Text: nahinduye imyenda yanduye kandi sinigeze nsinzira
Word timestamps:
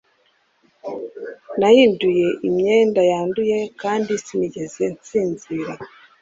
nahinduye 1.59 2.27
imyenda 2.47 3.01
yanduye 3.11 3.57
kandi 3.81 4.11
sinigeze 4.25 4.83
nsinzira 4.95 5.73